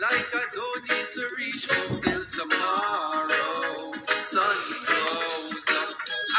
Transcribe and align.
like 0.00 0.28
I 0.34 0.44
don't 0.52 0.82
need 0.88 1.08
to 1.16 1.22
reach 1.38 1.68
home 1.68 1.96
till 1.96 2.24
tomorrow. 2.26 3.92
Sun 4.16 4.58
goes 4.88 5.68
up. 5.76 5.96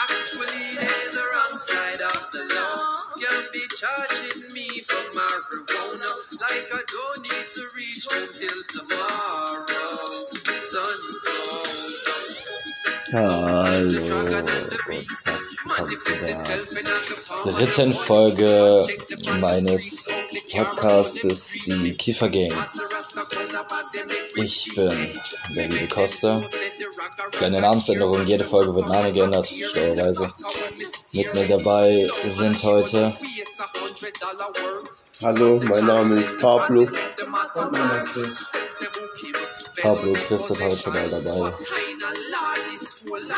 Actually, 0.09 0.75
they're 0.75 1.11
the 1.13 1.25
wrong 1.33 1.57
side 1.57 2.01
of 2.01 2.31
the 2.31 2.43
law. 2.55 2.89
Can't 3.19 3.51
be 3.53 3.63
charging 3.77 4.41
me 4.53 4.81
for 4.87 5.03
marijuana, 5.17 6.11
like 6.41 6.67
I 6.73 6.83
don't 6.87 7.21
need 7.29 7.49
to 7.49 7.61
reach 7.75 8.07
home 8.09 8.29
till 8.33 8.61
tomorrow. 8.73 9.67
Sun 10.55 10.99
goes 11.25 12.05
up. 12.07 12.27
Hallo, 13.13 13.91
zur 17.43 17.53
dritten 17.53 17.93
Folge 17.93 18.85
meines 19.39 20.07
Podcastes 20.51 21.53
Die 21.65 21.93
Kiefer 21.93 22.29
Gang. 22.29 22.51
Ich 24.37 24.75
bin 24.75 25.19
der 25.55 25.67
liebe 25.67 25.87
Costa. 25.87 26.43
Kleine 27.31 27.59
Namensänderung, 27.59 28.23
jede 28.25 28.43
Folge 28.43 28.75
wird 28.75 28.87
Name 28.87 29.11
geändert, 29.11 29.47
steuerweise. 29.47 30.31
Mit 31.11 31.33
mir 31.33 31.47
dabei 31.47 32.07
sind 32.29 32.61
heute 32.61 33.17
Hallo, 35.23 35.59
mein 35.67 35.85
Name 35.85 36.19
ist 36.19 36.37
Pablo. 36.37 36.87
Pablo 39.81 40.13
Chris 40.13 40.49
ist 40.51 40.61
heute 40.61 40.89
mal 40.91 41.09
dabei. 41.09 41.53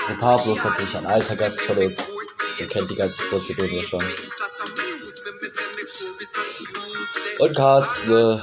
Der 0.09 0.13
Pablo 0.15 0.53
ist 0.53 0.65
natürlich 0.65 0.97
ein 0.97 1.05
alter 1.05 1.35
Gast 1.37 1.61
verletzt. 1.61 2.11
Ihr 2.59 2.67
kennt 2.67 2.89
die 2.89 2.95
ganze 2.95 3.21
Prozedur 3.23 3.83
schon. 3.83 4.03
Und 7.39 7.55
Carsten. 7.55 8.41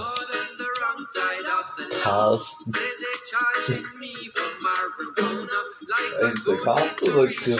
Carsten. 2.06 2.72
Ist 6.32 6.46
der 6.46 6.56
Carsten 6.58 7.12
oder 7.12 7.26
Chris? 7.26 7.58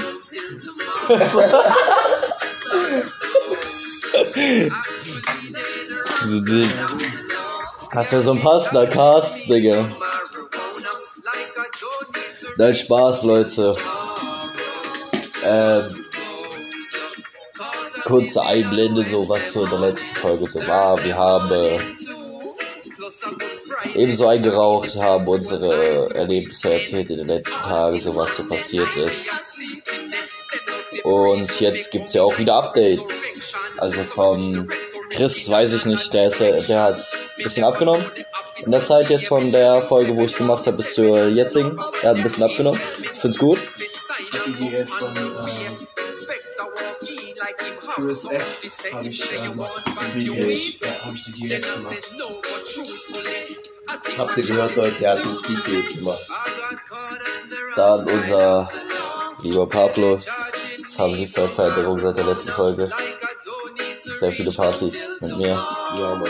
Hast 7.93 8.13
du 8.13 8.23
so 8.23 8.33
ein 8.33 8.41
passender 8.41 8.87
Cast, 8.87 9.49
Digga? 9.49 9.89
Nein, 12.59 12.75
Spaß, 12.75 13.23
Leute. 13.25 13.75
Ähm, 15.45 16.07
kurze 18.05 18.43
Einblende, 18.43 19.05
so 19.05 19.29
was 19.29 19.53
so 19.53 19.65
in 19.65 19.71
der 19.71 19.81
letzten 19.81 20.15
Folge 20.17 20.49
so 20.49 20.61
war. 20.67 21.03
Wir 21.05 21.17
haben 21.17 21.51
äh, 21.53 21.79
ebenso 23.97 24.29
eingeraucht, 24.29 24.97
haben 24.97 25.27
unsere 25.27 26.15
Erlebnisse 26.15 26.75
erzählt 26.75 27.11
in 27.11 27.19
den 27.19 27.29
letzten 27.29 27.63
Tagen, 27.63 28.01
so 28.01 28.15
was 28.15 28.37
so 28.37 28.47
passiert 28.47 28.97
ist. 28.97 29.31
Und 31.05 31.61
jetzt 31.61 31.91
gibt's 31.91 32.13
ja 32.13 32.23
auch 32.23 32.39
wieder 32.39 32.55
Updates. 32.57 33.23
Also 33.79 34.03
von 34.05 34.69
Chris 35.11 35.49
weiß 35.49 35.73
ich 35.75 35.85
nicht, 35.87 36.13
der, 36.13 36.27
ist, 36.29 36.41
der 36.41 36.83
hat 36.83 36.99
ein 37.39 37.45
bisschen 37.45 37.65
abgenommen. 37.65 38.05
In 38.65 38.71
der 38.73 38.83
Zeit 38.83 39.11
jetzt 39.11 39.29
von 39.29 39.53
der 39.53 39.83
Folge, 39.83 40.17
wo 40.17 40.25
ich 40.25 40.37
gemacht 40.37 40.67
habe, 40.67 40.77
bis 40.77 40.95
zur 40.95 41.29
jetzigen. 41.29 41.79
Er 42.03 42.11
hat 42.11 42.17
ein 42.17 42.23
bisschen 42.23 42.43
abgenommen. 42.43 42.81
Find's 43.15 43.39
gut. 43.39 43.59
Die 44.47 44.53
Diät 44.53 44.89
von 44.89 45.15
äh, 45.15 45.21
Chris 47.95 48.25
F. 48.31 48.93
habe 48.93 49.07
ich, 49.09 49.23
ähm, 49.33 49.61
hab 49.61 51.15
ich 51.15 51.23
die 51.23 51.33
Diät 51.33 51.75
gemacht. 51.75 52.13
Habt 54.19 54.37
ihr 54.37 54.45
gehört, 54.45 54.77
Leute, 54.77 55.05
er 55.05 55.13
hat 55.13 55.25
eine 55.25 55.35
Speed 55.35 55.99
gemacht. 55.99 56.27
Dann 57.77 58.07
unser 58.09 58.71
lieber 59.43 59.69
Pablo. 59.69 60.19
Was 60.19 60.99
haben 60.99 61.15
Sie 61.15 61.27
für 61.27 61.49
Veränderungen 61.49 62.01
seit 62.01 62.17
der 62.17 62.25
letzten 62.25 62.49
Folge? 62.49 62.91
Sehr 64.21 64.33
viele 64.33 64.51
Partys 64.51 64.95
mit 65.21 65.37
mir. 65.37 65.49
Ja, 65.49 66.23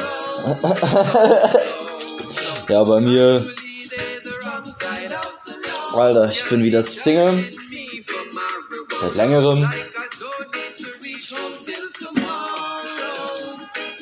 Mann. 0.52 0.66
Ja, 2.68 2.82
bei 2.82 3.00
mir. 3.00 3.48
Alter, 5.94 6.28
ich 6.28 6.44
bin 6.48 6.64
wieder 6.64 6.82
Single. 6.82 7.44
Seit 9.00 9.14
längerem. 9.14 9.70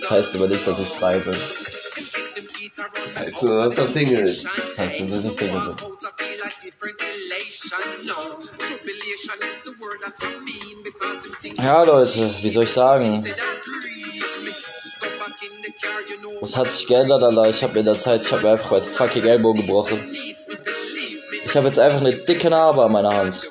Das 0.01 0.11
heißt 0.11 0.35
aber 0.37 0.49
nicht, 0.49 0.67
dass 0.67 0.79
ich 0.79 0.89
frei 0.89 1.19
bin. 1.19 1.35
Heißt 3.17 3.43
nur, 3.43 3.65
dass 3.65 3.79
er 3.79 3.87
Single 3.87 4.19
ist. 4.21 4.45
Das 4.45 4.79
heißt 4.79 5.01
nur, 5.01 5.19
dass 5.21 5.33
ich 5.33 5.39
Single 5.39 5.61
bin. 5.61 5.77
Ja, 11.65 11.83
Leute, 11.85 12.35
wie 12.43 12.51
soll 12.51 12.65
ich 12.65 12.73
sagen? 12.73 13.25
Was 16.41 16.57
hat 16.57 16.71
sich 16.71 16.87
geändert, 16.87 17.23
Alter? 17.23 17.49
Ich 17.49 17.63
habe 17.63 17.79
in 17.79 17.85
der 17.85 17.97
Zeit, 17.97 18.23
ich 18.23 18.33
habe 18.33 18.43
mir 18.43 18.51
einfach 18.53 18.71
mein 18.71 18.85
fucking 18.85 19.25
Ellbogen 19.25 19.63
gebrochen. 19.63 20.15
Ich 21.45 21.57
habe 21.57 21.69
jetzt 21.69 21.79
einfach 21.79 22.01
eine 22.01 22.17
dicke 22.17 22.51
Narbe 22.51 22.85
an 22.85 22.93
meiner 22.93 23.15
Hand. 23.15 23.51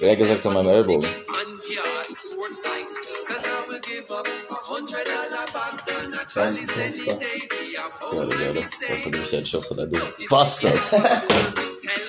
Eher 0.00 0.16
gesagt 0.16 0.44
an 0.46 0.54
meinem 0.54 0.70
Ellbogen. 0.70 1.06
Sein 6.26 6.56
Digga, 8.10 8.52
das 8.52 8.70
dafür 8.80 9.10
nehme 9.10 9.24
ich 9.24 9.30
deinen 9.30 9.46
Stoff 9.46 9.66
von 9.66 9.76
du 9.76 10.00
Bastard. 10.28 10.74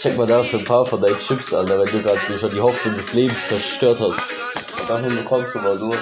Check 0.02 0.18
mal 0.18 0.28
dafür 0.28 0.60
ein 0.60 0.66
paar 0.66 0.86
von 0.86 1.02
deinen 1.02 1.18
Chips 1.18 1.54
an, 1.54 1.68
wenn 1.68 1.86
du 1.86 2.02
gerade 2.02 2.40
schon 2.40 2.52
die 2.52 2.62
Hoffnung 2.62 2.96
des 2.96 3.14
Lebens 3.14 3.48
zerstört 3.48 4.00
hast. 4.00 4.34
Davon 4.88 5.16
bekommst 5.16 5.56
du 5.56 5.60
mal 5.60 5.78
durch. 5.78 5.98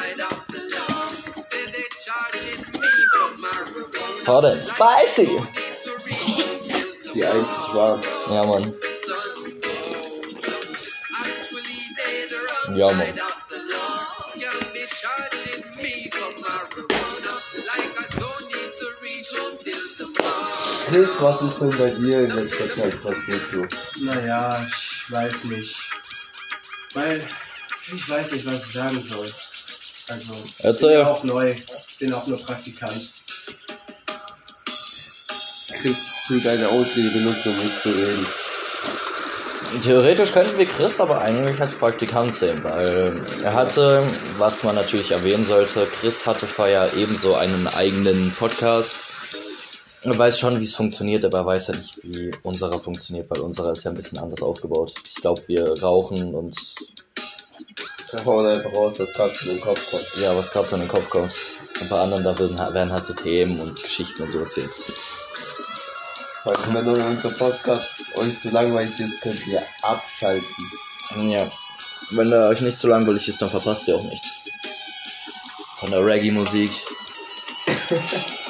Hot 4.28 4.46
and 4.46 4.64
spicy! 4.64 5.42
Die 7.14 7.26
einzig 7.26 7.74
waren. 7.74 8.02
Ja, 8.30 8.46
Mann. 8.46 8.74
Ja, 12.74 12.92
Mann. 12.92 13.14
Chris, 20.94 21.10
was 21.22 21.42
ist 21.42 21.60
denn 21.60 21.70
bei 21.72 21.90
dir 21.90 22.20
in 22.20 22.30
letzter 22.30 22.70
Zeit 22.70 23.02
passiert 23.02 23.42
so? 23.52 24.06
Naja, 24.06 24.64
ich 24.64 25.12
weiß 25.12 25.46
nicht. 25.46 25.76
Weil, 26.94 27.20
ich 27.92 28.10
weiß 28.10 28.32
nicht, 28.34 28.46
was 28.46 28.64
ich 28.68 28.74
sagen 28.74 29.02
soll. 29.02 29.28
Also, 30.10 30.34
ich 30.46 30.80
bin 30.80 30.92
ja 30.92 31.08
auch 31.08 31.24
neu. 31.24 31.50
Ich 31.50 31.98
bin 31.98 32.14
auch 32.14 32.28
nur 32.28 32.38
Praktikant. 32.38 33.10
Chris, 35.82 36.12
tu 36.28 36.40
deine 36.40 36.68
Ausrede 36.68 37.10
benutzen, 37.10 37.56
um 37.56 37.64
nicht 37.64 37.82
zu 37.82 37.90
reden. 37.90 38.28
Theoretisch 39.82 40.32
könnten 40.32 40.60
wir 40.60 40.68
Chris 40.68 41.00
aber 41.00 41.22
eigentlich 41.22 41.60
als 41.60 41.74
Praktikant 41.74 42.36
sehen, 42.36 42.64
weil 42.64 43.26
er 43.42 43.54
hatte, 43.56 44.06
was 44.38 44.62
man 44.62 44.76
natürlich 44.76 45.10
erwähnen 45.10 45.44
sollte, 45.44 45.88
Chris 45.88 46.28
hatte 46.28 46.46
vorher 46.46 46.94
ebenso 46.94 47.34
einen 47.34 47.66
eigenen 47.66 48.32
Podcast. 48.34 49.13
Er 50.06 50.18
weiß 50.18 50.38
schon, 50.38 50.60
wie 50.60 50.66
es 50.66 50.76
funktioniert, 50.76 51.24
aber 51.24 51.40
er 51.40 51.46
weiß 51.46 51.68
ja 51.68 51.76
nicht, 51.76 51.98
wie 52.04 52.30
unserer 52.44 52.78
funktioniert, 52.78 53.30
weil 53.30 53.40
unserer 53.40 53.72
ist 53.72 53.86
ja 53.86 53.92
ein 53.92 53.96
bisschen 53.96 54.20
anders 54.20 54.42
aufgebaut. 54.42 54.94
Ich 55.08 55.16
glaube, 55.16 55.42
wir 55.48 55.82
rauchen 55.82 56.36
und 56.36 56.58
Wir 58.12 58.26
hauen 58.26 58.46
einfach 58.46 58.74
raus, 58.76 58.96
dass 58.96 59.14
Katzen 59.14 59.52
in 59.52 59.56
den 59.58 59.64
Kopf 59.64 59.90
kommt. 59.90 60.06
ja, 60.22 60.36
was 60.36 60.52
gerade 60.52 60.68
so 60.68 60.76
in 60.76 60.82
den 60.82 60.90
Kopf 60.90 61.10
kommt. 61.10 61.34
Und 61.80 61.90
bei 61.90 62.00
anderen, 62.02 62.24
da 62.24 62.38
werden, 62.38 62.58
werden 62.58 62.92
halt 62.92 63.04
so 63.04 63.14
Themen 63.14 63.62
und 63.62 63.82
Geschichten 63.82 64.24
und 64.24 64.32
so 64.34 64.40
erzählt. 64.40 64.70
Weil 66.44 66.58
wenn 66.74 66.88
unser 66.90 67.30
Podcast 67.30 67.96
euch 68.18 68.42
zu 68.42 68.50
langweilig 68.50 69.00
ist, 69.00 69.22
könnt 69.22 69.48
ihr 69.48 69.64
abschalten. 69.82 70.72
Ja. 71.30 71.50
Wenn 72.12 72.32
er 72.34 72.50
euch 72.50 72.60
nicht 72.60 72.78
zu 72.78 72.88
langweilig 72.88 73.30
ist, 73.30 73.42
dann 73.42 73.50
verpasst 73.50 73.88
ihr 73.88 73.96
auch 73.96 74.04
nichts. 74.04 74.50
Von 75.80 75.92
der 75.92 76.06
Reggae-Musik. 76.06 76.72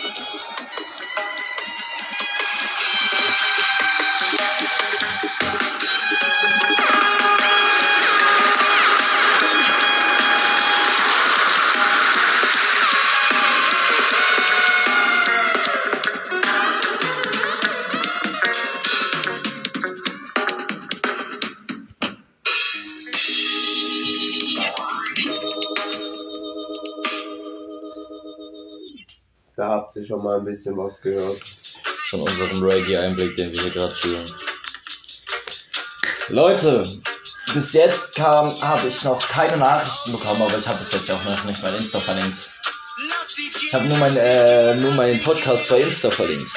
Schon 30.05 30.23
mal 30.23 30.37
ein 30.37 30.45
bisschen 30.45 30.77
was 30.77 31.01
gehört. 31.01 31.41
von 32.09 32.21
unserem 32.21 32.61
Reggae-Einblick, 32.63 33.35
den 33.35 33.51
wir 33.51 33.61
hier 33.61 33.71
gerade 33.71 33.95
führen. 33.95 34.31
Leute, 36.29 37.01
bis 37.53 37.73
jetzt 37.73 38.15
kam, 38.15 38.59
habe 38.61 38.87
ich 38.87 39.03
noch 39.03 39.19
keine 39.27 39.57
Nachrichten 39.57 40.11
bekommen, 40.11 40.41
aber 40.41 40.57
ich 40.57 40.67
habe 40.67 40.79
bis 40.79 40.91
jetzt 40.91 41.09
auch 41.09 41.23
noch 41.23 41.43
nicht 41.45 41.61
mein 41.63 41.75
Insta 41.75 41.99
verlinkt. 41.99 42.51
Ich 43.65 43.73
habe 43.73 43.85
nur, 43.85 43.97
mein, 43.97 44.15
äh, 44.17 44.75
nur 44.75 44.91
meinen 44.91 45.21
Podcast 45.21 45.67
bei 45.69 45.81
Insta 45.81 46.11
verlinkt. 46.11 46.51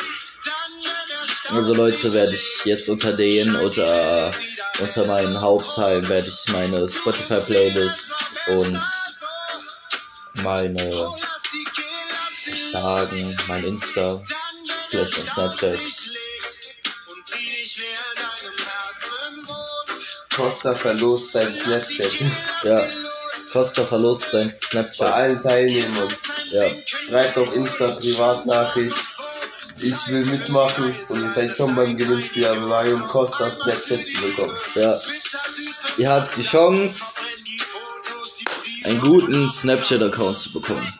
Also 1.49 1.75
Leute, 1.75 2.13
werde 2.13 2.35
ich 2.35 2.61
jetzt 2.65 2.89
unter 2.89 3.13
den 3.13 3.57
oder 3.57 4.33
unter 4.81 5.07
meinen 5.07 5.41
Hauptteilen 5.41 6.07
werde 6.09 6.29
ich 6.29 6.53
meine 6.53 6.87
Spotify 6.89 7.41
Playlists 7.41 8.35
und 8.49 8.79
meine 10.35 11.11
sagen, 12.73 13.37
mein 13.49 13.65
Insta, 13.65 14.23
vielleicht 14.91 15.17
mein 15.19 15.27
Snapchat. 15.35 15.79
Costa 20.35 20.75
verlost 20.75 21.33
sein 21.33 21.55
Snapchat. 21.55 22.13
Ja, 22.63 22.89
Costa 23.53 23.85
verlost 23.85 24.31
sein 24.31 24.51
Bei 24.51 24.67
Snapchat. 24.69 25.13
allen 25.13 25.39
Teilnehmern. 25.39 26.15
Ja, 26.51 26.65
Schreibt 26.85 27.39
auf 27.39 27.55
Insta 27.55 27.93
Privatnachricht. 27.93 28.97
Ich 29.79 30.09
will 30.09 30.25
mitmachen 30.25 30.95
und 31.09 31.23
ihr 31.23 31.31
seid 31.31 31.55
schon 31.57 31.75
beim 31.75 31.97
Gewinnspiel 31.97 32.47
aber 32.47 32.85
um 32.93 33.07
Costa 33.07 33.51
Snapchat 33.51 34.07
zu 34.07 34.21
bekommen. 34.23 34.57
ja. 34.75 34.99
Ihr 35.99 36.11
habt 36.11 36.37
die 36.37 36.43
Chance, 36.43 37.21
einen 38.85 39.01
guten 39.01 39.49
Snapchat-Account 39.49 40.37
zu 40.37 40.53
bekommen. 40.53 40.99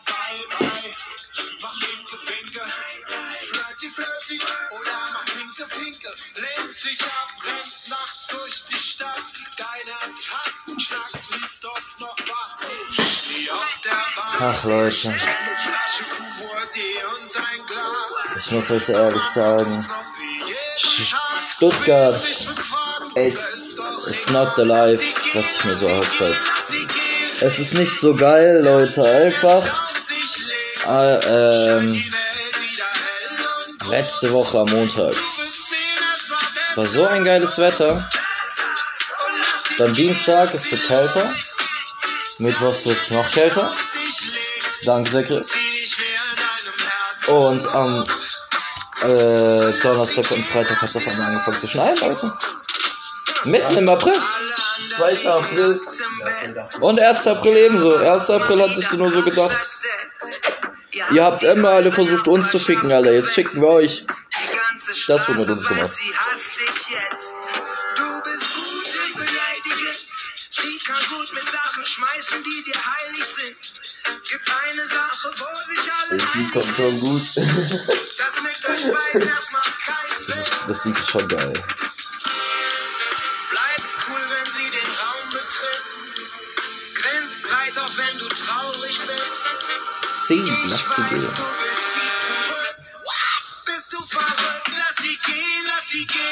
Ach 14.39 14.63
Leute, 14.65 15.15
ich 18.35 18.51
muss 18.51 18.69
euch 18.69 18.89
ehrlich 18.89 19.23
sagen, 19.33 19.87
Stuttgart 21.49 22.23
ist 23.15 24.29
not 24.29 24.53
the 24.55 24.61
life, 24.61 25.03
was 25.33 25.45
ich 25.45 25.65
mir 25.65 25.77
so 25.77 25.87
erhofft 25.87 26.19
habe. 26.19 26.37
Es 27.41 27.57
ist 27.57 27.73
nicht 27.73 27.99
so 27.99 28.15
geil, 28.15 28.61
Leute, 28.63 29.03
einfach. 29.03 29.63
Äh, 30.87 31.77
ähm, 31.77 32.03
letzte 33.89 34.31
Woche 34.31 34.59
am 34.59 34.69
Montag. 34.69 35.15
Es 36.69 36.77
war 36.77 36.85
so 36.85 37.07
ein 37.07 37.23
geiles 37.23 37.57
Wetter. 37.57 38.07
Dann 39.79 39.93
Dienstag, 39.93 40.53
es 40.53 40.69
wird 40.71 40.87
kälter. 40.87 41.33
Mittwochs 42.37 42.85
wird 42.85 42.97
es 42.97 43.09
noch 43.09 43.29
kälter. 43.31 43.75
Danke, 44.85 45.11
sehr 45.11 45.23
Chris. 45.23 45.51
Und 47.27 47.75
am 47.75 48.03
äh, 49.01 49.73
Donnerstag 49.83 50.31
und 50.31 50.45
Freitag 50.45 50.81
hat 50.81 50.89
es 50.89 50.95
auf 50.95 51.07
einmal 51.07 51.27
angefangen 51.27 51.59
zu 51.59 51.67
schneien, 51.67 51.97
Leute. 51.97 52.33
Mitten 53.45 53.77
im 53.77 53.89
April. 53.89 54.15
2. 54.97 55.29
April. 55.29 55.81
Und 56.79 56.99
1. 56.99 57.27
April 57.27 57.57
ebenso. 57.57 57.95
1. 57.95 58.29
April 58.29 58.61
hat 58.61 58.75
sich 58.75 58.91
nur 58.93 59.09
so 59.09 59.21
gedacht. 59.21 59.55
Ihr 61.13 61.23
habt 61.23 61.43
immer 61.43 61.69
alle 61.69 61.91
versucht 61.91 62.27
uns 62.27 62.49
zu 62.49 62.59
ficken, 62.59 62.91
Alter. 62.91 63.13
Jetzt 63.13 63.29
ficken 63.29 63.61
wir 63.61 63.69
euch. 63.69 64.05
Das 65.07 65.27
wird 65.27 65.39
mit 65.39 65.49
uns 65.49 65.67
gemacht. 65.67 65.91
Das 76.37 76.51
kommt 76.51 76.75
schon 76.75 76.99
gut. 76.99 77.23
Das 77.35 78.35
das 80.67 80.85
Lied 80.85 80.97
ist 80.97 81.09
schon 81.09 81.27
geil. 81.27 81.53
Bleibst 83.49 83.95
cool, 84.07 84.21
wenn 84.29 84.45
sie 84.53 84.69
den 84.69 84.91
Raum 84.99 85.29
betritt. 85.31 85.85
Grinst 86.95 87.43
breit, 87.43 87.77
auch 87.79 87.97
wenn 87.97 88.17
du 88.19 88.27
traurig 88.27 88.99
bist. 89.07 89.45
Sie, 90.27 90.35
Ich 90.35 90.69
lass 90.69 90.79
sie 90.79 91.01
weiß, 91.01 91.09
gehen. 91.09 91.19
du 91.21 91.43
willst 91.61 91.93
sie 91.93 92.09
zurück. 92.27 92.75
Bist 93.65 93.93
du 93.93 93.97
verrückt? 94.05 94.67
Lass 94.77 94.95
sie 94.97 95.17
gehen, 95.17 95.63
lass 95.65 95.89
sie 95.89 96.05
gehen. 96.05 96.27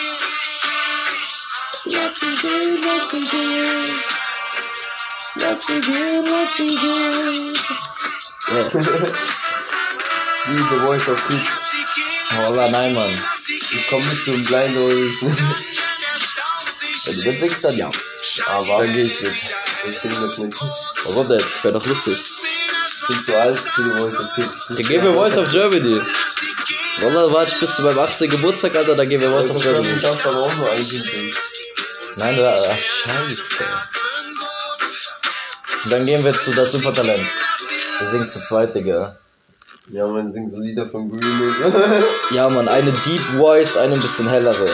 Wie 10.48 10.58
The 10.58 10.80
Voice 10.86 11.08
of 11.10 11.28
Kids. 11.28 11.48
Holla, 12.38 12.70
nein, 12.70 12.94
Mann. 12.94 13.10
Ich 13.48 13.88
komm 13.90 14.02
nicht 14.08 14.26
zum 14.26 14.44
Blind 14.46 14.78
Audition. 14.78 15.38
Wenn 17.06 17.16
du 17.18 17.24
mit 17.30 17.40
singst, 17.40 17.64
dann 17.64 17.78
ja. 17.78 17.92
Aber 18.48 18.80
Dann 18.84 18.94
geh 18.94 19.02
ich 19.04 19.22
mit. 19.22 19.34
ich 19.90 20.00
bin 20.02 20.12
das 20.22 20.38
nicht. 20.38 20.58
Warum 21.06 21.28
denn? 21.30 21.44
Wäre 21.62 21.74
doch 21.74 21.86
lustig. 21.86 22.20
Bin 23.08 23.26
zu 23.26 23.36
alt 23.40 23.60
für 23.60 23.84
The 23.84 23.90
Voice 24.00 24.18
of 24.20 24.36
Kids. 24.36 24.66
Dann 24.70 24.78
gehen 24.78 25.04
wir 25.04 25.14
Voice 25.14 25.38
of 25.38 25.52
Germany. 25.52 26.02
Wallah, 27.02 27.32
warte 27.32 27.56
bis 27.60 27.76
du 27.76 27.84
beim 27.84 28.00
18. 28.00 28.30
Geburtstag, 28.30 28.76
Alter, 28.76 28.96
dann 28.96 29.10
gehen 29.10 29.22
wir 29.22 29.30
Voice 29.30 29.50
of 29.50 29.62
Germany. 29.62 29.96
Ich 29.96 30.02
darf 30.02 30.26
aber 30.26 30.44
auch 30.44 30.56
nur 30.56 30.72
ein 30.72 30.78
Kind 30.88 31.06
singen. 31.06 31.34
Nein, 32.16 32.38
da, 32.38 32.48
ach, 32.48 32.80
scheiße. 32.80 33.66
Und 35.84 35.92
dann 35.92 36.06
gehen 36.06 36.24
wir 36.24 36.32
zu 36.36 36.52
das 36.54 36.72
Supertalent. 36.72 37.24
Wir 38.00 38.10
singen 38.10 38.28
zu 38.30 38.40
zweit, 38.40 38.74
Digga. 38.74 39.16
Ja, 39.90 40.08
man 40.08 40.32
singt 40.32 40.50
so 40.50 40.60
Lieder 40.60 40.90
von 40.90 41.10
Green. 41.10 41.54
Ja, 42.32 42.50
Mann, 42.50 42.68
eine 42.68 42.92
Deep 42.92 43.22
Voice, 43.38 43.78
eine 43.78 43.94
ein 43.94 44.02
bisschen 44.02 44.28
hellere. 44.28 44.70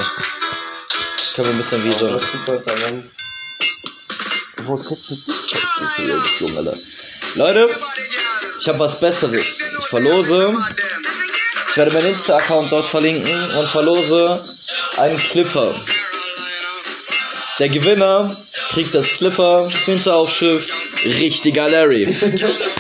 Ich 1.22 1.34
kann 1.34 1.46
mir 1.46 1.52
ein 1.52 1.58
bisschen 1.58 1.84
wie 1.84 1.92
so... 1.92 2.08
Das 2.08 2.24
super 2.32 2.64
Talent. 2.64 3.06
Wo 4.64 4.76
du 4.76 4.84
das 4.84 6.40
Junge, 6.40 6.58
Alter? 6.58 6.78
Leute, 7.36 7.70
ich 8.62 8.70
habe 8.70 8.80
was 8.80 9.00
Besseres. 9.02 9.60
Ich 9.60 9.88
verlose. 9.88 10.56
Ich 11.72 11.78
werde 11.78 11.92
meinen 11.92 12.08
Insta-Account 12.08 12.72
dort 12.72 12.86
verlinken 12.86 13.56
und 13.58 13.68
verlose 13.68 14.42
einen 14.98 15.18
Clipper. 15.18 15.74
Der 17.60 17.68
Gewinner 17.70 18.34
kriegt 18.70 18.96
das 18.96 19.08
Clipper, 19.08 19.68
Hinteraufschrift, 19.86 20.74
richtiger 21.04 21.70
Larry. 21.70 22.16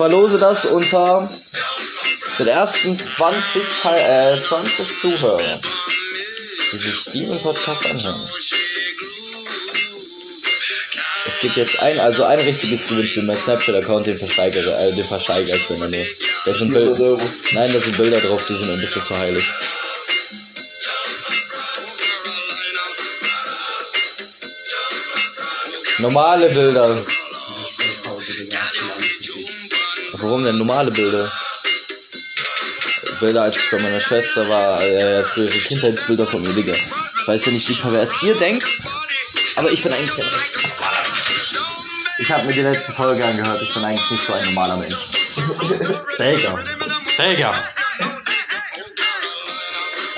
Verlose 0.00 0.38
das 0.38 0.64
unter 0.64 1.28
den 2.38 2.46
ersten 2.46 2.96
20, 2.96 3.62
Teil- 3.82 4.34
äh, 4.34 4.40
20 4.40 4.98
Zuhörer, 4.98 5.60
die 6.72 6.78
sich 6.78 7.04
diesen 7.12 7.38
Podcast 7.42 7.84
anhören. 7.84 8.18
Es 11.26 11.38
gibt 11.40 11.54
jetzt 11.58 11.78
ein, 11.80 12.00
also 12.00 12.24
ein 12.24 12.38
richtiges 12.38 12.88
Gewinnspiel. 12.88 13.24
Mein 13.24 13.36
Snapchat-Account, 13.36 14.06
den 14.06 14.16
versteigere, 14.16 14.74
äh, 14.74 14.90
den 14.90 15.04
versteigere 15.04 15.56
ich, 15.56 15.68
er 15.68 15.76
nur. 15.76 15.88
Da 16.46 16.54
sind 16.54 16.72
400 16.72 16.96
Bilder. 16.96 17.22
Nein, 17.52 17.70
da 17.70 17.78
sind 17.78 17.96
Bilder 17.98 18.20
drauf, 18.22 18.42
die 18.48 18.56
sind 18.56 18.70
ein 18.70 18.80
bisschen 18.80 19.02
zu 19.02 19.18
heilig. 19.18 19.44
Normale 25.98 26.48
Bilder. 26.48 26.96
Warum 30.22 30.44
denn 30.44 30.58
normale 30.58 30.90
Bilder? 30.90 31.30
Bilder, 33.20 33.42
als 33.42 33.56
ich 33.56 33.70
bei 33.70 33.78
meiner 33.78 34.00
Schwester 34.00 34.48
war, 34.48 34.82
äh, 34.82 35.24
frühere 35.24 35.50
Kindheitsbilder 35.50 36.26
von 36.26 36.42
mir, 36.42 36.52
Digga. 36.52 36.74
Ich 36.74 37.28
weiß 37.28 37.46
ja 37.46 37.52
nicht, 37.52 37.68
wie 37.68 37.74
pervers 37.74 38.22
ihr 38.22 38.34
denkt, 38.34 38.66
aber 39.56 39.70
ich 39.70 39.82
bin 39.82 39.92
eigentlich 39.92 40.14
der 40.14 40.24
Ich 42.18 42.30
habe 42.32 42.46
mir 42.46 42.52
die 42.52 42.62
letzte 42.62 42.92
Folge 42.92 43.24
angehört, 43.24 43.62
ich 43.62 43.72
bin 43.72 43.84
eigentlich 43.84 44.10
nicht 44.10 44.26
so 44.26 44.32
ein 44.32 44.44
normaler 44.46 44.76
Mensch. 44.76 44.96
Digga. 46.18 46.64
Digga. 47.18 47.54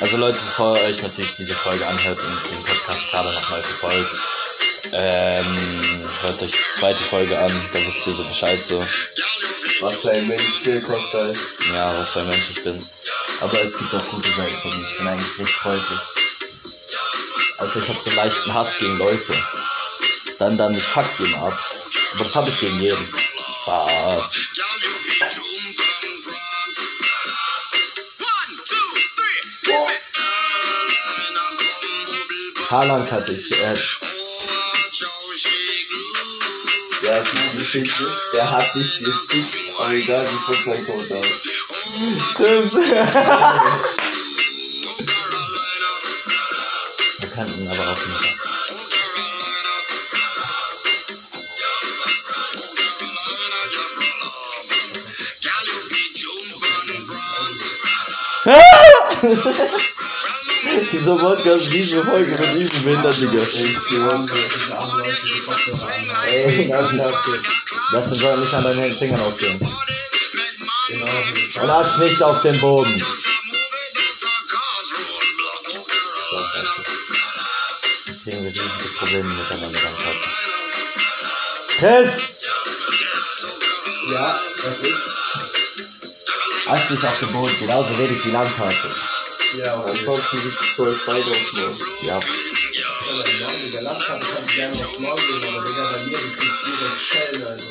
Also 0.01 0.17
Leute, 0.17 0.39
bevor 0.45 0.77
ihr 0.79 0.85
euch 0.85 1.03
natürlich 1.03 1.37
diese 1.37 1.55
Folge 1.55 1.87
anhört 1.87 2.19
und 2.19 2.51
diesen 2.51 2.65
Podcast 2.65 3.11
gerade 3.11 3.33
nochmal 3.33 3.63
verfolgt, 3.63 4.17
ähm, 4.95 6.05
hört 6.23 6.43
euch 6.43 6.51
die 6.51 6.79
zweite 6.81 7.03
Folge 7.03 7.39
an, 7.39 7.53
da 7.73 7.79
wisst 7.87 8.07
ihr 8.07 8.13
so 8.13 8.25
Bescheid 8.25 8.61
so, 8.61 8.85
was 9.83 9.95
für 9.95 10.13
ein 10.13 10.29
Mensch 10.29 10.43
ich 10.59 10.63
bin, 10.63 10.81
Costa 10.81 11.27
ist. 11.27 11.45
Ja, 11.75 11.99
was 11.99 12.11
für 12.11 12.21
ein 12.21 12.29
Mensch 12.29 12.51
ich 12.51 12.63
bin. 12.63 12.81
Aber 13.41 13.63
es 13.63 13.77
gibt 13.77 13.93
auch 13.93 14.09
gute 14.11 14.31
Seiten 14.31 14.55
von 14.55 14.71
mir. 14.71 14.87
Ich 14.87 14.99
bin 14.99 15.09
eigentlich 15.09 15.39
recht 15.41 15.55
freundlich. 15.55 15.99
Also 17.59 17.81
ich 17.81 17.89
habe 17.89 17.99
so 18.05 18.15
leichten 18.15 18.55
Hass 18.55 18.79
gegen 18.79 18.97
Leute. 18.99 19.45
Dann, 20.39 20.57
dann, 20.57 20.73
ich 20.73 20.93
pack 20.93 21.07
ihn 21.19 21.35
ab. 21.35 21.59
Aber 22.15 22.25
das 22.25 22.35
habe 22.37 22.49
ich 22.49 22.61
gegen 22.61 22.79
jeden. 22.79 23.09
Spaß. 23.63 24.31
Haaland 32.71 33.11
hat 33.11 33.29
dich 33.29 33.51
äh, 33.51 33.75
Ja, 37.03 37.19
du, 37.19 37.59
du 37.59 37.65
findest, 37.65 38.01
der 38.33 38.49
hat 38.49 38.75
dich 38.77 38.99
geschickt 39.01 39.62
aber 39.79 39.93
egal 39.93 40.25
wie 40.25 40.55
voll 40.55 40.57
kein 40.65 40.85
Code 40.85 41.15
aus. 41.19 41.27
Stimmt. 42.33 42.75
Wir 47.19 47.29
kannten 47.35 47.69
aber 47.69 47.85
auch 47.93 48.07
nicht. 48.07 48.33
Dieser 60.81 61.17
Podcast 61.17 61.71
diese 61.73 62.03
Folge 62.03 62.31
mit 62.31 62.55
diesem 62.55 62.83
Behindert, 62.83 63.21
Digga. 63.21 63.43
Lass 67.93 68.09
den 68.09 68.21
Joint 68.21 68.41
nicht 68.41 68.55
an 68.55 68.65
deinen 68.65 68.93
Fingern 68.93 69.21
aufgehen. 69.21 69.59
Genau. 70.89 71.07
Und 71.63 71.71
arsch 71.71 71.99
nicht 71.99 72.23
auf 72.23 72.41
den 72.41 72.59
Boden. 72.59 73.03
Kriegen 78.25 78.45
wir 78.45 78.51
diese 78.51 78.65
Probleme 78.99 79.29
miteinander 79.29 79.79
dann. 79.79 80.17
Chris! 81.79 82.49
Ja, 84.11 84.41
das 84.63 84.79
ist. 84.79 84.95
Arsch 86.67 86.89
dich 86.89 87.05
auf 87.05 87.19
den 87.19 87.33
Boden, 87.33 87.57
genauso 87.61 87.99
wenig 87.99 88.25
wie 88.25 88.31
Landkarte. 88.31 89.12
Ja, 89.59 89.75
und 89.75 89.91
Ansonsten 89.91 90.43
gibt 90.43 90.61
es 90.61 90.69
voll 90.69 90.99
Zeit 91.05 91.23
auf 91.29 91.53
morgen. 91.53 91.77
Ja. 92.03 92.15
Alter, 92.17 93.33
morgen 93.41 93.67
in 93.67 93.73
der 93.73 93.83
Landkarte 93.83 94.27
kannst 94.27 94.51
du 94.51 94.55
gerne 94.55 94.73
was 94.73 94.99
morgen 94.99 95.21
gehen, 95.27 95.55
aber 95.55 95.69
Digga, 95.69 95.89
bei 95.89 96.05
mir, 96.05 96.17
du 96.17 96.31
kriegst 96.37 96.67
direkt 96.67 97.01
Schellen, 97.01 97.47
also. 97.47 97.67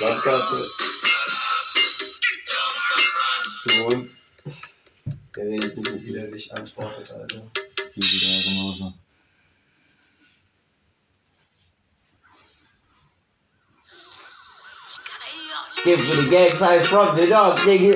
Landkarte. 0.00 0.70
Gewohnt. 3.64 4.10
Der 5.34 5.44
redet 5.44 5.76
nicht 5.76 5.90
mit 5.90 6.04
Wie 6.04 6.12
der 6.12 6.26
dich 6.28 6.52
antwortet, 6.52 7.10
Alter. 7.10 7.50
Easy 7.96 8.18
Diagnose. 8.18 9.05
Give 15.86 16.00
me 16.00 16.10
the 16.10 16.28
gang 16.28 16.50
signs 16.50 16.88
from 16.88 17.14
the 17.14 17.28
dog, 17.28 17.56
nigga. 17.58 17.94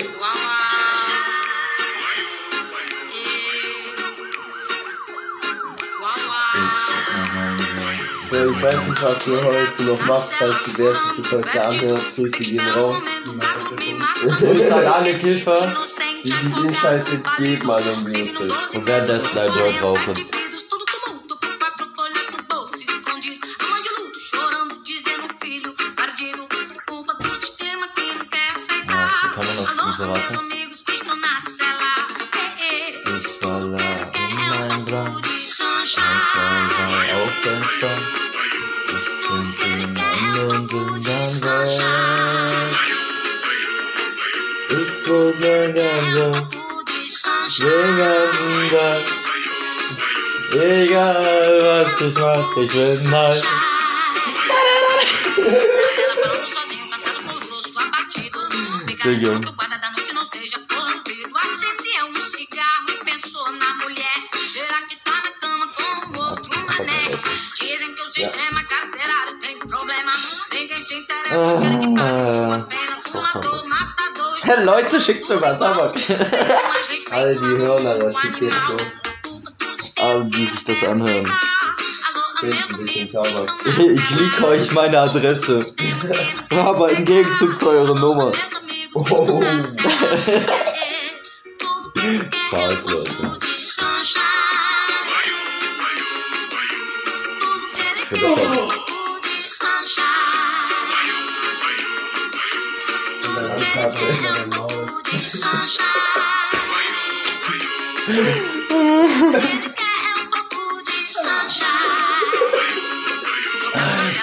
Ja, 8.30 8.47
ich 8.47 8.62
weiß 8.62 8.87
nicht, 8.87 9.02
was 9.02 9.26
ihr 9.26 9.44
heute 9.44 9.82
noch 9.82 10.06
macht, 10.06 10.30
falls 10.38 10.54
du 10.66 10.70
wer 10.76 10.92
sich 10.92 11.16
das 11.16 11.32
heute 11.32 11.66
anhört. 11.66 12.02
Grüße 12.14 12.44
gehen 12.44 12.61
raus. 12.61 12.97
Grüße 14.38 14.76
an 14.76 14.87
alle 14.87 15.12
Kiffer. 15.12 15.75
Die 16.23 16.28
sich 16.28 16.54
den 16.62 16.73
Scheiß 16.73 17.11
jetzt 17.11 17.37
geben, 17.38 17.70
Alter, 17.73 17.92
um. 17.94 18.06
Und 18.06 18.87
währenddessen 18.87 19.37
ein 19.37 19.52
Joint 19.52 19.82
rauchen. 19.82 20.14
Ja, 20.16 20.39
Egal 50.53 51.59
was 51.63 52.01
ich 52.01 52.15
mach, 52.15 52.57
ich 52.57 52.73
bin 52.73 53.13
halt. 53.13 53.45
Digga. 59.05 59.35
Dizem 59.39 59.60
Hey, 74.42 74.64
Leute, 74.64 75.00
schickt 75.00 75.26
sogar 75.26 75.59
Tabak. 75.59 75.94
Alle, 77.11 77.37
die 77.37 77.47
hören, 77.47 77.87
Alter, 77.87 78.12
schickt 78.20 78.40
jetzt 78.40 78.56
los. 78.68 78.82
Alle, 80.00 80.25
die 80.25 80.47
sich 80.47 80.64
das 80.64 80.85
anhören. 80.85 81.32
Fehlt 82.40 82.56
ein 82.70 82.78
bisschen 82.78 83.09
Tabak. 83.09 83.54
Ich 83.78 84.11
liege 84.11 84.47
euch 84.47 84.73
meine 84.73 85.00
Adresse. 85.00 85.66
Aber 86.50 86.90
im 86.90 87.04
Gegenzug 87.04 87.59
zu 87.59 87.68
eurer 87.68 87.94
Nummer. 87.99 88.32
Oh. 88.94 89.42
Spaß, 92.49 92.87
Leute. 92.87 93.12
Für 98.09 98.80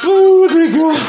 Oh, 0.03 0.47
Digga. 0.47 0.99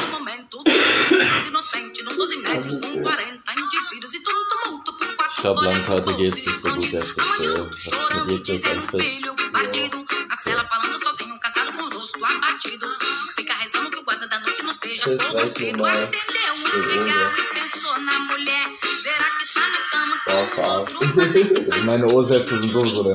Ich 5.30 5.42
glaube, 5.42 5.64
Landkarte 5.64 6.16
geht 6.16 6.32
es 6.32 6.34
nicht 6.36 6.60
so 6.60 6.68
gut, 6.70 6.92
der 6.92 7.02
ist 7.02 7.18
äh, 7.18 7.22
hat 7.90 8.26
mir 8.26 8.30
wirklich 8.30 8.62
ganz 8.62 8.86
Partido, 8.86 9.34
a 10.30 10.36
cela 10.36 10.64
Ja, 20.28 20.44
verarscht. 20.44 20.94
marido? 21.14 21.84
Meine 21.84 22.06
Ohrsäfte 22.06 22.58
sind 22.58 22.72
sowieso 22.72 23.02
uau. 23.02 23.14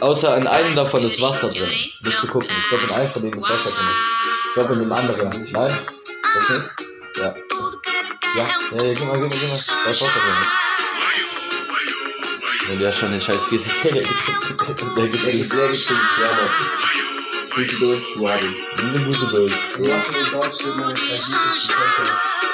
Außer 0.00 0.36
in 0.36 0.46
einem 0.46 0.74
davon 0.74 1.04
ist 1.04 1.20
Wasser 1.20 1.48
drin. 1.48 1.70
Musst 2.04 2.22
du 2.22 2.26
gucken. 2.28 2.50
Ich 2.50 2.68
glaube, 2.68 2.84
in 2.84 2.90
einem 2.90 3.12
von 3.12 3.22
denen 3.22 3.38
ist 3.38 3.48
Wasser 3.48 3.70
drin. 3.70 3.86
Ich 4.48 4.54
glaube, 4.54 4.74
in 4.74 4.80
dem 4.80 4.92
anderen. 4.92 5.30
Nein? 5.52 5.72
Das 6.34 6.48
nicht? 6.48 6.70
Ja. 7.16 7.34
Ja, 8.34 8.46
ja, 8.72 8.82
ja, 8.82 8.94
gib 8.94 9.04
mal, 9.06 9.20
gib 9.20 9.30
mal, 9.30 9.38
gib 9.38 9.48
mal. 9.48 9.58
Da 9.84 9.90
ist 9.90 10.02
Wasser 10.02 10.06
drin. 10.06 10.48
Der 12.80 12.92
schon 12.92 13.10
den 13.12 13.20
scheiß 13.20 13.48
Käse 13.50 13.68
der 13.84 13.92
gibt 13.92 14.14
Der 14.96 15.08
leer 15.34 15.68
gestimmt, 15.68 16.00
ja, 16.22 16.28
noch. 16.32 17.11
Gute 17.54 17.78
durch, 17.80 18.06
Schwaben. 18.14 18.54
eine 18.78 19.04
gute 19.04 19.26
Bild. 19.26 19.54
Ja, 19.78 19.96
in 19.96 20.30
Deutsch 20.30 20.54
sind 20.54 20.76
meine 20.76 20.94
Köche. 20.94 21.36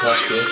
Krass, 0.00 0.30
ne? 0.30 0.46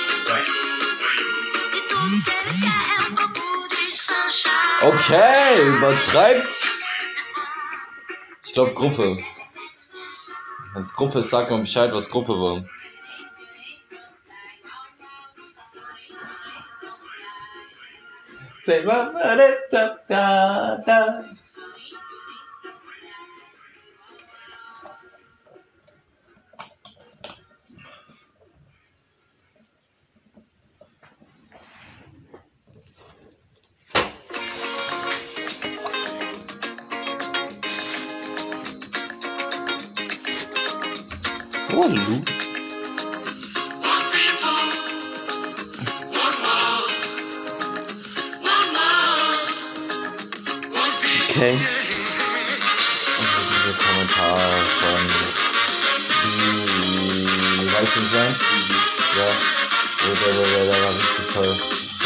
Okay, 4.83 5.69
übertreibt. 5.69 6.55
Ich 8.45 8.53
glaube 8.53 8.75
Gruppe. 8.75 9.17
Wenn 10.75 10.83
es 10.83 10.95
Gruppe 10.95 11.19
ist, 11.19 11.31
sag 11.31 11.51
mal 11.51 11.61
Bescheid, 11.61 11.93
was 11.93 12.09
Gruppe 12.09 12.33
war. 12.35 12.65
Oh, 18.69 18.73
Lu. 21.37 21.46
Nicht 57.95 58.13
sein? 58.13 58.35
Ja. 59.17 59.31
Der, 60.05 60.15
der, 60.15 60.33
der, 60.33 60.65
der 60.65 60.83
war 60.83 60.91
richtig 60.91 61.35
toll. 61.35 61.57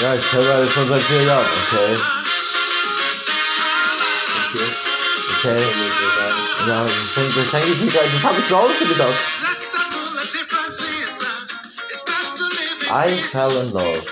Ja, 0.03 0.15
ich 0.15 0.33
höre 0.33 0.55
alles 0.55 0.73
schon 0.73 0.89
seit 0.89 1.03
vier 1.03 1.23
Jahren. 1.23 1.47
Okay. 1.67 1.97
Okay. 5.39 5.63
Ja, 6.67 6.83
das 6.85 6.93
das 7.15 7.51
denk 7.51 7.69
ich 7.69 7.81
nicht, 7.81 7.97
das 7.97 8.25
habe 8.25 8.41
ich 8.41 8.53
auch 8.53 8.71
schon 8.79 8.89
gedacht. 8.89 9.15
I 12.91 13.09
fell 13.09 13.51
in 13.63 13.71
love. 13.71 14.03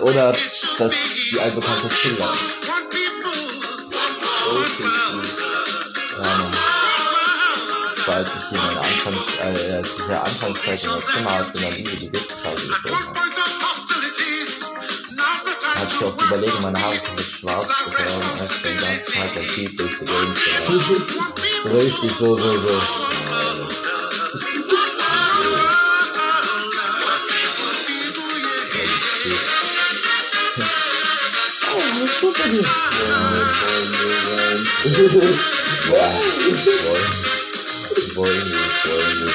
Oder 0.00 0.32
das 0.78 0.92
die 1.30 1.40
allbekannte 1.40 1.90
Schiller. 1.90 2.32
Als 8.22 8.34
ich 8.36 8.48
hier 8.50 8.58
meine 8.58 8.78
Anfangs, 8.78 9.18
äh, 9.40 9.72
als 9.74 9.98
ich 9.98 10.06
ja 10.06 10.22
Anfangszeit 10.22 10.84
in 10.84 10.90
das 10.90 11.06
Zimmer 11.06 11.38
hatte, 11.38 11.58
in 11.58 11.60
der 11.60 11.72
Liebe 11.72 11.90
die 11.90 12.12
Giftscheibe 12.12 12.54
gestellt 12.54 12.94
habe. 12.94 13.16
Hatte 15.74 15.94
ich 15.98 16.04
auch 16.04 16.16
zu 16.16 16.24
überlegen, 16.26 16.62
meine 16.62 16.80
Haare 16.80 16.98
sind 16.98 17.18
jetzt 17.18 17.32
schwarz, 17.32 17.66
das 17.66 18.20
war 18.20 18.30
einfach 18.30 18.62
den 18.62 18.78
ganzen 18.78 19.12
Tag 19.12 19.36
ein 19.36 19.48
Tief 19.48 19.76
durch 19.76 19.98
die 19.98 20.04
Gegend 20.04 20.38
zu 20.38 20.50
laufen. 20.50 21.76
Richtig 21.76 22.12
so, 22.18 22.38
so, 22.38 22.52
so. 22.58 22.80
Wollen 38.14 38.26
wir, 38.26 38.92
wollen 38.92 39.24
wir 39.24 39.32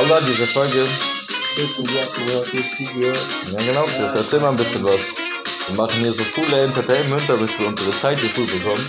Allah, 0.00 0.20
diese 0.26 0.46
Folge. 0.46 0.86
Ja 3.52 3.62
genau, 3.64 3.84
Chris, 3.84 4.12
erzähl 4.14 4.40
mal 4.40 4.50
ein 4.50 4.56
bisschen 4.56 4.82
was. 4.84 5.00
Wir 5.68 5.76
machen 5.76 6.02
hier 6.02 6.12
so 6.12 6.22
coole 6.34 6.58
Entertainment, 6.58 7.22
damit 7.28 7.58
wir 7.58 7.66
unsere 7.68 7.90
Zeit 8.00 8.20
hier 8.20 8.30
bekommen. 8.46 8.88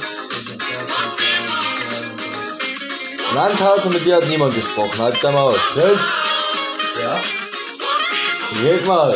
Landkarte 3.35 3.89
mit 3.89 4.05
dir 4.05 4.15
hat 4.15 4.27
niemand 4.27 4.55
gesprochen, 4.55 4.97
halt 4.99 5.23
da 5.23 5.31
mal 5.31 5.41
aus. 5.41 5.59
Chris, 5.73 5.99
Ja? 7.01 7.21
red 8.63 8.85
mal. 8.85 9.15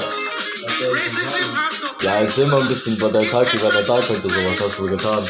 Ja, 2.06 2.18
erzähl 2.18 2.46
mal 2.46 2.62
ein 2.62 2.68
bisschen 2.68 3.00
dein 3.00 3.28
Tag, 3.28 3.52
wie 3.52 3.58
deiner 3.58 3.84
Tag 3.84 4.08
heute 4.08 4.22
so, 4.22 4.30
was 4.30 4.60
hast 4.60 4.78
du 4.78 4.86
getan? 4.86 5.28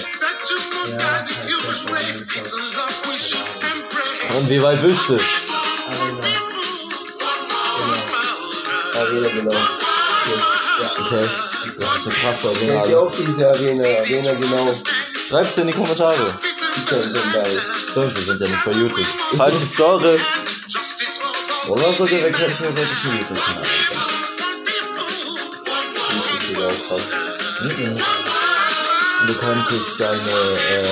Und 4.38 4.50
wie 4.50 4.62
weit 4.62 4.82
bist 4.82 5.00
du? 5.08 5.17
Arena, 9.00 9.29
genau. 9.29 9.55
Okay. 11.00 11.25
Das 11.79 11.96
ist 11.96 12.08
eine 12.08 12.13
krasse 12.13 12.50
Kennt 12.60 12.72
ihr 12.72 12.82
Arena. 12.82 12.98
auch 12.98 13.12
diese 13.15 13.48
Arena? 13.48 13.84
Arena, 13.86 14.34
genau. 14.34 14.74
Schreib's 15.29 15.58
in 15.58 15.67
die 15.67 15.74
Kommentare. 15.74 16.38
Bei. 16.90 17.46
Stimmt, 17.90 18.18
wir 18.18 18.25
sind 18.25 18.42
ja 18.42 18.48
nicht 18.48 18.66
bei 18.66 18.72
YouTube. 18.72 19.07
Falls 19.38 19.74
Story. 19.74 20.20
Oder 21.70 21.94
sogar, 21.94 22.11
wir 22.11 22.31
könnten 22.31 22.57
theoretisch 22.57 23.05
einen 23.05 23.20
YouTube-Kanal 23.20 23.64
krass. 26.87 27.01
Mhm. 27.61 27.95
Du 29.27 29.33
könntest 29.33 30.00
deine, 30.00 30.17
äh, 30.19 30.83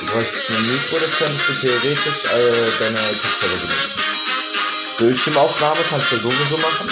du 0.00 0.06
bräuchtest 0.06 0.50
ein 0.50 0.62
Mikro, 0.62 0.98
das 0.98 1.16
könntest 1.18 1.48
du 1.48 1.52
theoretisch 1.60 2.24
äh, 2.24 2.70
deine 2.78 2.98
Kopfhörer 2.98 3.56
benutzen. 3.56 3.92
Bildschirmaufnahme 4.98 5.80
kannst 5.88 6.12
du 6.12 6.18
sowieso 6.18 6.56
machen. 6.58 6.90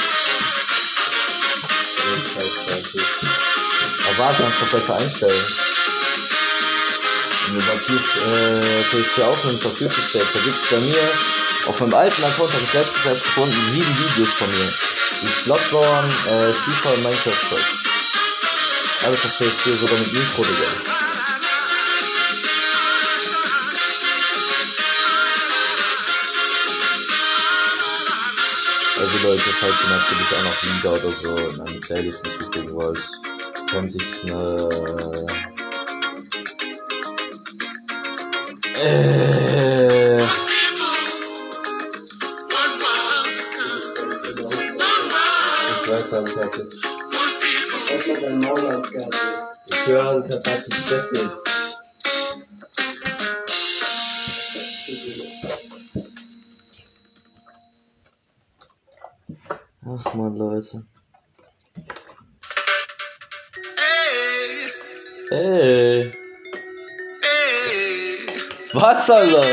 Aber 4.10 4.34
kannst 4.36 4.60
du 4.60 4.76
besser 4.76 4.96
einstellen. 4.96 5.44
Wenn 7.46 7.58
du 7.58 7.64
bei 7.64 7.72
PS, 7.72 8.16
äh, 8.28 8.96
PS4 8.96 9.22
aufnimmst 9.24 9.66
auf 9.66 9.80
YouTube 9.80 10.04
selbst, 10.04 10.36
da 10.36 10.40
gibt's 10.40 10.66
bei 10.70 10.78
mir, 10.78 11.10
auf 11.66 11.80
meinem 11.80 11.94
alten 11.94 12.22
Account 12.22 12.52
habe 12.52 12.62
ich 12.62 12.72
letztens 12.72 13.06
erst 13.06 13.24
gefunden, 13.24 13.56
sieben 13.72 13.98
Videos 13.98 14.32
von 14.34 14.50
mir. 14.50 14.72
Die 15.22 15.44
Bloodborne, 15.44 16.08
äh, 16.08 16.52
FIFA 16.52 16.90
und 16.90 17.02
Minecraft. 17.02 17.79
Alles 19.02 19.24
auf 19.24 19.40
PS4, 19.40 19.72
sogar 19.72 19.98
mit 19.98 20.12
Mikro, 20.12 20.44
Digga. 20.44 21.00
Also 29.00 29.28
Leute, 29.28 29.50
falls 29.58 29.74
ihr 29.82 29.88
natürlich 29.88 30.30
auch 30.36 30.44
noch 30.44 30.62
Lieder 30.74 30.92
oder 30.92 31.10
so 31.10 31.36
in 31.38 31.60
eine 31.60 31.80
Playlist 31.80 32.26
hinzufügen 32.26 32.72
wollt, 32.74 33.08
könnte 33.70 33.96
ich 33.96 34.24
eine... 34.24 34.68
Äh, 38.82 40.22
Ich 45.82 45.88
weiß 45.88 46.20
nicht, 46.22 46.34
Karte. 46.36 46.68
Was 46.68 46.89
Maul 48.38 48.66
als 48.66 48.90
Gerte? 48.90 49.16
Ich 49.66 49.86
höre 49.86 50.22
Karte 50.22 50.64
die 50.66 50.90
Beste. 50.90 51.40
ach 59.86 60.14
man, 60.14 60.36
Leute. 60.36 60.84
Ey. 65.30 66.12
Was, 68.72 69.10
Alter? 69.10 69.44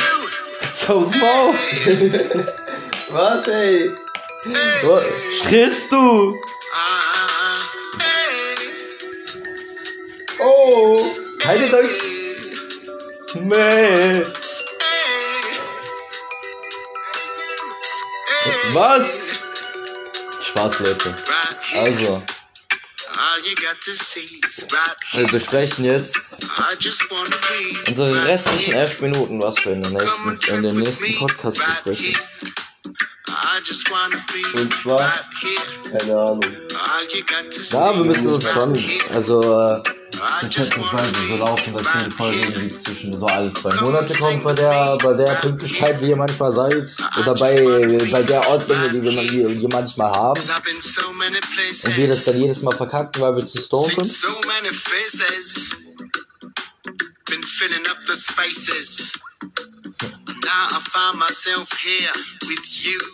So 0.74 1.04
small. 1.04 1.54
Was, 3.10 3.48
ey? 3.48 3.92
Was? 4.84 5.04
Stresst 5.40 5.92
du? 5.92 6.40
Oh! 10.70 11.00
Keine 11.40 11.70
Deutsch. 11.70 12.04
Nee. 13.36 14.26
Was? 18.74 19.44
Spaß, 20.42 20.80
Leute. 20.80 21.16
Also, 21.74 22.22
wir 25.14 25.28
besprechen 25.28 25.86
jetzt 25.86 26.38
unsere 27.88 28.26
restlichen 28.26 28.74
elf 28.74 29.00
Minuten, 29.00 29.42
was 29.42 29.56
wir 29.64 29.72
in, 29.72 29.84
der 29.84 29.92
nächsten, 29.94 30.40
in 30.54 30.64
dem 30.64 30.80
nächsten 30.80 31.16
Podcast 31.18 31.60
besprechen. 31.66 32.18
Und 34.54 34.74
zwar, 34.82 35.14
keine 35.98 36.20
Ahnung. 36.20 36.44
Ja, 37.72 37.96
wir 37.96 38.04
müssen 38.04 38.28
uns 38.28 38.50
schon, 38.50 38.84
also, 39.14 39.40
äh, 39.40 39.82
schätzungsweise 40.52 41.12
so 41.28 41.38
laufen, 41.38 41.74
dass 41.74 41.88
die 42.06 42.12
Folge 42.12 42.40
irgendwie 42.40 42.78
zwischen 42.78 43.20
so 43.20 43.26
alle 43.26 43.54
zwei 43.54 43.74
Monate 43.76 44.14
kommt 44.16 44.44
bei 44.44 44.54
der, 44.54 44.98
bei 44.98 45.14
der 45.14 45.34
Pünktlichkeit, 45.36 46.02
wie 46.02 46.10
ihr 46.10 46.18
manchmal 46.18 46.54
seid. 46.54 46.96
Oder 47.20 47.36
bei, 47.36 47.98
bei 48.12 48.24
der 48.24 48.48
Ordnung, 48.48 48.78
die 48.94 49.02
wir, 49.02 49.12
die 49.54 49.62
wir 49.62 49.70
manchmal 49.72 50.12
haben. 50.12 50.40
Und 50.40 51.98
wir 51.98 52.08
das 52.08 52.26
dann 52.26 52.38
jedes 52.38 52.62
Mal 52.62 52.76
verkacken, 52.76 53.22
weil 53.22 53.36
wir 53.36 53.46
zu 53.46 53.60
stoned 53.60 53.94
sind. 53.96 54.26
been 57.28 57.44
filling 57.44 57.86
up 57.88 57.98
the 58.06 58.16
spaces. 58.16 59.12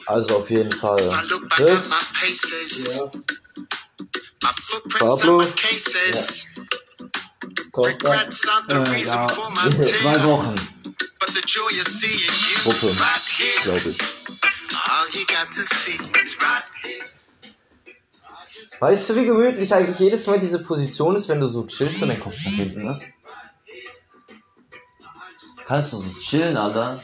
Also 0.05 0.37
auf 0.37 0.49
jeden 0.49 0.71
Fall. 0.71 0.97
Paces, 2.13 2.97
Ja. 2.97 3.11
Pablo? 4.99 5.39
and 5.39 6.82
the 7.43 8.75
Äh, 8.75 9.03
ja. 9.03 9.27
zwei. 9.81 10.23
Wochen, 10.25 10.55
But 11.19 11.29
the 11.33 11.41
joy 11.45 11.79
of 11.79 11.87
seeing 11.87 12.19
you 12.19 12.71
Gruppe. 12.71 12.87
right 12.99 13.21
here. 13.37 13.61
glaube 13.63 13.89
ich. 13.91 13.97
All 14.73 15.07
you 15.11 15.25
got 15.25 15.49
to 15.51 15.61
see 15.61 15.95
is 16.23 16.35
right 16.41 16.63
here. 16.83 17.05
Weißt 18.79 19.09
du, 19.09 19.15
wie 19.15 19.25
gemütlich 19.25 19.73
eigentlich 19.73 19.99
jedes 19.99 20.27
Mal 20.27 20.39
diese 20.39 20.61
Position 20.61 21.15
ist, 21.15 21.29
wenn 21.29 21.39
du 21.39 21.45
so 21.47 21.65
chillst 21.65 22.01
und 22.01 22.09
den 22.09 22.19
Kopf 22.19 22.35
nach 22.45 22.51
hinten 22.53 22.89
hast? 22.89 23.03
Kannst 25.65 25.93
du 25.93 25.97
so 25.97 26.19
chillen, 26.19 26.57
Alter? 26.57 27.01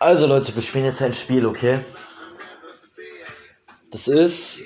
Also 0.00 0.26
Leute, 0.26 0.54
wir 0.54 0.62
spielen 0.62 0.84
jetzt 0.84 1.02
ein 1.02 1.12
Spiel, 1.12 1.44
okay? 1.44 1.80
Das 3.90 4.08
ist... 4.08 4.62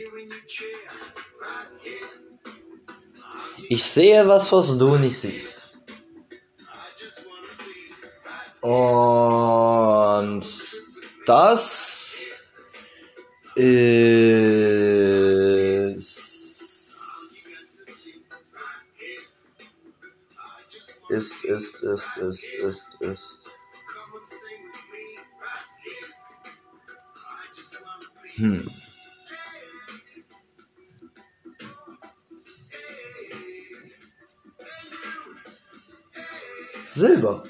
Ich 3.69 3.85
sehe 3.85 4.29
was, 4.29 4.53
was 4.53 4.77
du 4.77 4.99
nicht 4.99 5.19
siehst. 5.19 5.73
Und 8.61 10.45
das 11.27 12.27
ist... 13.55 14.22
ist, 22.03 22.17
ist, 22.17 22.45
ist, 22.55 23.01
ist. 23.01 23.49
Hm. 28.37 28.67
Silber. 36.91 37.45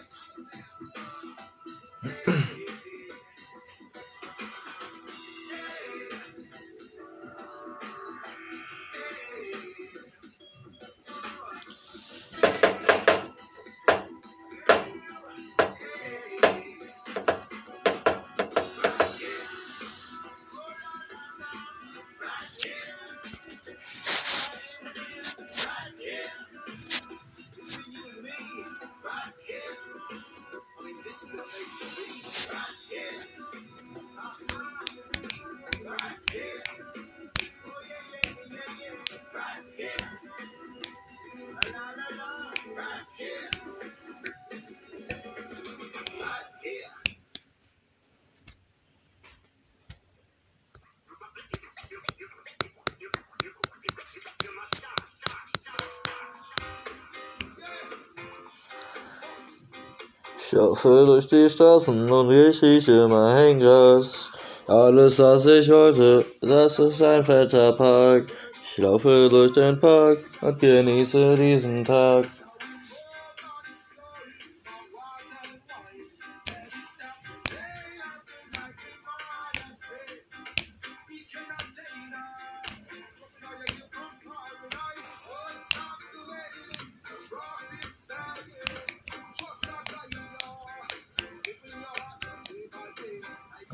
Laufe 60.73 61.05
durch 61.05 61.27
die 61.27 61.51
Straßen 61.51 62.11
und 62.11 62.31
ich 62.33 62.63
rieche 62.63 63.07
mein 63.07 63.61
Gras. 63.61 64.31
Alles, 64.67 65.19
was 65.19 65.45
ich 65.45 65.71
wollte, 65.71 66.25
das 66.41 66.79
ist 66.79 67.03
ein 67.03 67.23
fetter 67.23 67.73
Park. 67.73 68.29
Ich 68.65 68.79
laufe 68.79 69.29
durch 69.29 69.53
den 69.53 69.79
Park 69.79 70.21
und 70.41 70.59
genieße 70.59 71.37
diesen 71.37 71.85
Tag. 71.85 72.25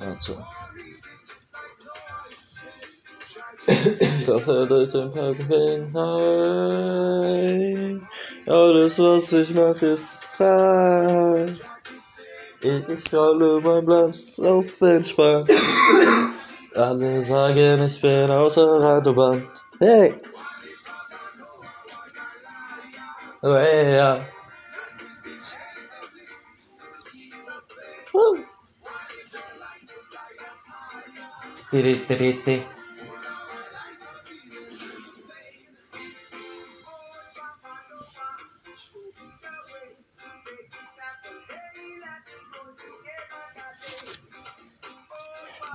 Also. 0.00 0.36
Ich 3.66 4.26
laufe 4.26 4.66
durch 4.66 4.90
den 4.92 5.12
Park 5.12 5.36
hinein. 5.48 5.98
Alles, 8.46 8.98
was 8.98 9.32
ich 9.32 9.52
mache, 9.54 9.86
ist 9.88 10.24
frei. 10.36 11.52
Ich 12.60 13.14
rolle 13.14 13.60
mein 13.60 13.84
Glanz 13.84 14.38
auf 14.40 14.80
entspannt. 14.80 15.50
Alle 16.74 17.22
sagen, 17.22 17.84
ich 17.84 18.00
bin 18.00 18.30
außer 18.30 18.66
Rand 18.80 19.06
und 19.06 19.16
Band. 19.16 19.48
Hey! 19.80 20.14
Oh, 23.42 23.54
hey, 23.54 23.96
ja. 23.96 24.20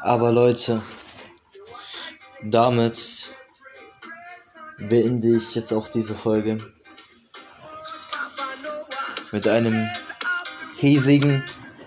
Aber 0.02 0.32
Leute, 0.32 0.82
damit 2.42 3.30
beende 4.80 5.38
ich 5.38 5.54
jetzt 5.54 5.72
auch 5.72 5.88
diese 5.88 6.16
Folge 6.16 6.60
mit 9.32 9.48
einem 9.48 9.88
hiesigen 10.78 11.44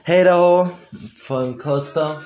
Haterho 0.06 0.70
von 1.18 1.58
Costa. 1.58 2.22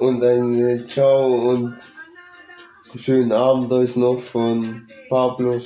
Und 0.00 0.22
ein 0.22 0.58
äh, 0.66 0.86
Ciao 0.88 1.50
und 1.50 1.76
schönen 2.96 3.32
Abend 3.32 3.70
euch 3.70 3.96
noch 3.96 4.18
von 4.18 4.88
Pablo. 5.10 5.60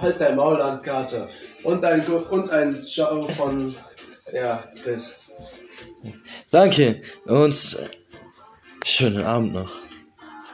Halt 0.00 0.18
dein 0.18 0.36
Maul 0.36 0.60
an, 0.62 0.80
Kater. 0.80 1.28
Und 1.64 1.84
ein, 1.84 2.02
und 2.06 2.50
ein 2.50 2.86
Ciao 2.86 3.28
von, 3.28 3.74
ja, 4.32 4.64
Chris. 4.82 5.30
Danke 6.50 7.02
und 7.26 7.76
schönen 8.86 9.22
Abend 9.22 9.52
noch. 9.52 9.83